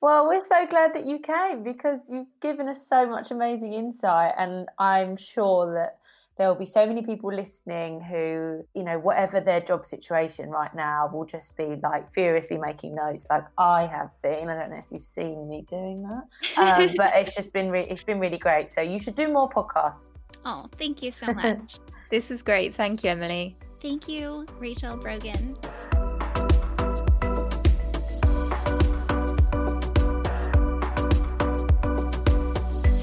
[0.05, 4.35] Well, we're so glad that you came because you've given us so much amazing insight.
[4.37, 5.97] And I'm sure that
[6.37, 10.69] there will be so many people listening who, you know, whatever their job situation right
[10.75, 14.47] now, will just be like furiously making notes, like I have been.
[14.47, 17.87] I don't know if you've seen me doing that, um, but it's just been re-
[17.89, 18.71] it's been really great.
[18.71, 20.19] So you should do more podcasts.
[20.45, 21.77] Oh, thank you so much.
[22.11, 22.75] this was great.
[22.75, 23.57] Thank you, Emily.
[23.81, 25.57] Thank you, Rachel Brogan.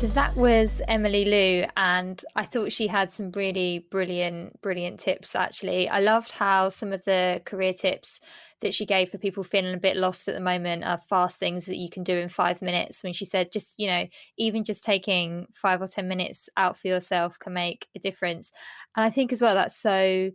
[0.03, 5.37] So that was Emily Liou, and I thought she had some really brilliant, brilliant tips.
[5.37, 8.19] Actually, I loved how some of the career tips
[8.63, 11.67] that she gave for people feeling a bit lost at the moment are fast things
[11.67, 13.05] that you can do in five minutes.
[13.05, 16.89] When she said, just you know, even just taking five or ten minutes out for
[16.89, 18.51] yourself can make a difference.
[18.97, 20.33] And I think as well that's so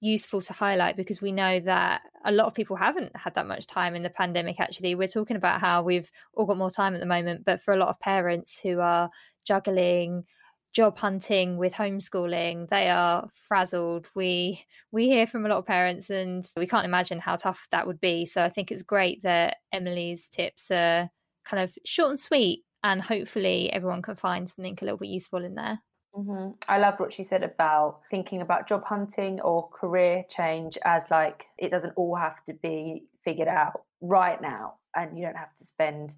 [0.00, 3.66] useful to highlight because we know that a lot of people haven't had that much
[3.66, 4.94] time in the pandemic actually.
[4.94, 7.76] We're talking about how we've all got more time at the moment but for a
[7.76, 9.10] lot of parents who are
[9.44, 10.24] juggling
[10.72, 14.06] job hunting with homeschooling they are frazzled.
[14.14, 17.86] We we hear from a lot of parents and we can't imagine how tough that
[17.86, 18.24] would be.
[18.26, 21.10] So i think it's great that emily's tips are
[21.44, 25.44] kind of short and sweet and hopefully everyone can find something a little bit useful
[25.44, 25.80] in there
[26.14, 26.50] Mm-hmm.
[26.68, 31.44] I loved what she said about thinking about job hunting or career change as like
[31.56, 35.64] it doesn't all have to be figured out right now, and you don't have to
[35.64, 36.14] spend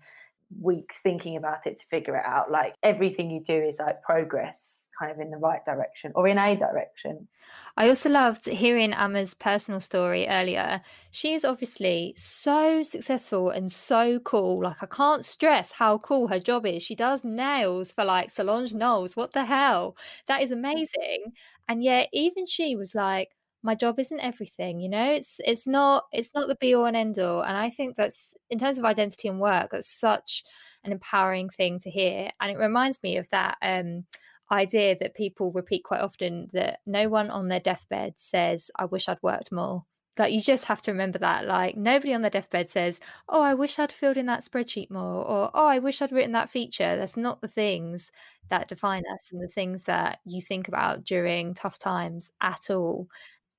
[0.61, 2.51] weeks thinking about it to figure it out.
[2.51, 6.39] Like everything you do is like progress kind of in the right direction or in
[6.39, 7.29] a direction.
[7.77, 10.81] I also loved hearing Amma's personal story earlier.
[11.11, 14.63] She is obviously so successful and so cool.
[14.63, 16.83] Like, I can't stress how cool her job is.
[16.83, 19.17] She does nails for like Solange Knowles.
[19.17, 19.97] What the hell?
[20.27, 21.33] That is amazing.
[21.69, 23.31] And yet, even she was like,
[23.63, 26.97] my job isn't everything you know it's it's not it's not the be all and
[26.97, 30.45] end all and i think that's in terms of identity and work that's such
[30.85, 34.05] an empowering thing to hear and it reminds me of that um
[34.51, 39.09] idea that people repeat quite often that no one on their deathbed says i wish
[39.09, 39.85] i'd worked more.
[40.19, 41.47] Like you just have to remember that.
[41.47, 45.25] Like nobody on their deathbed says oh i wish i'd filled in that spreadsheet more
[45.25, 46.97] or oh i wish i'd written that feature.
[46.97, 48.11] That's not the things
[48.51, 53.09] that define us and the things that you think about during tough times at all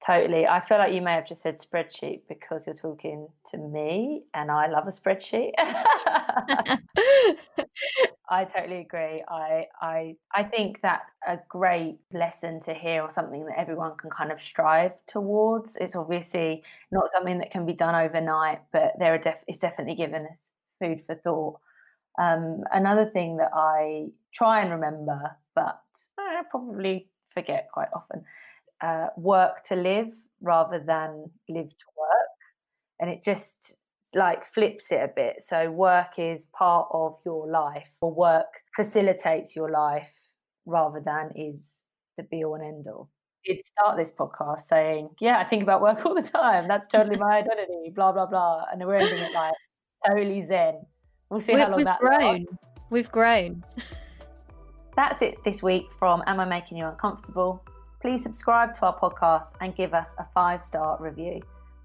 [0.05, 0.45] Totally.
[0.45, 4.51] I feel like you may have just said spreadsheet because you're talking to me and
[4.51, 5.51] I love a spreadsheet.
[8.29, 9.23] I totally agree.
[9.27, 14.09] I I I think that's a great lesson to hear or something that everyone can
[14.09, 15.75] kind of strive towards.
[15.77, 19.95] It's obviously not something that can be done overnight, but there are def- it's definitely
[19.95, 20.49] given us
[20.79, 21.59] food for thought.
[22.19, 25.81] Um, another thing that I try and remember, but
[26.19, 28.23] I probably forget quite often,
[28.83, 30.09] uh, work to live
[30.41, 32.33] rather than live to work.
[32.99, 33.75] And it just
[34.13, 35.37] like flips it a bit.
[35.41, 40.11] So work is part of your life, or work facilitates your life
[40.65, 41.81] rather than is
[42.17, 43.09] the be all and end all.
[43.45, 46.67] Did start this podcast saying, "Yeah, I think about work all the time.
[46.67, 49.55] That's totally my identity." Blah blah blah, and we're ending it like
[50.07, 50.85] totally zen.
[51.29, 52.19] We'll see we, how long we've that grown.
[52.19, 52.45] lasts.
[52.89, 53.63] We've grown.
[54.95, 57.65] That's it this week from Am I Making You Uncomfortable?
[58.03, 61.41] Please subscribe to our podcast and give us a five star review.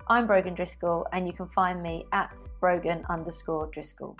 [0.08, 4.18] I'm Brogan Driscoll, and you can find me at Brogan underscore Driscoll.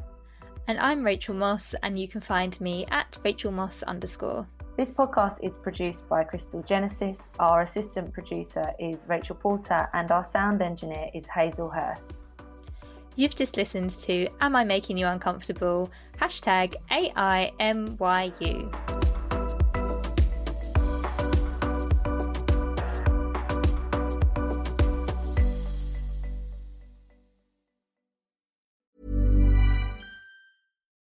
[0.69, 4.47] And I'm Rachel Moss, and you can find me at Rachel Moss underscore.
[4.77, 7.31] This podcast is produced by Crystal Genesis.
[7.41, 12.15] Our assistant producer is Rachel Porter, and our sound engineer is Hazel Hurst.
[13.17, 15.91] You've just listened to Am I Making You Uncomfortable?
[16.21, 18.71] Hashtag AIMYU.